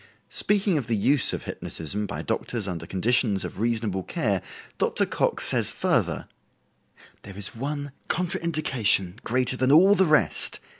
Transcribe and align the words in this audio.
Speaking 0.29 0.79
of 0.79 0.87
the 0.87 0.95
use 0.95 1.31
of 1.31 1.43
hypnotism 1.43 2.07
by 2.07 2.23
doctors 2.23 2.67
under 2.67 2.87
conditions 2.87 3.45
of 3.45 3.59
reasonable 3.59 4.01
care, 4.01 4.41
Dr. 4.79 5.05
Cocke 5.05 5.39
says 5.39 5.71
further: 5.71 6.27
"There 7.21 7.37
is 7.37 7.53
one 7.55 7.91
contraindication 8.09 9.17
greater 9.23 9.55
than 9.57 9.71
all 9.71 9.93
the 9.93 10.07
rest. 10.07 10.59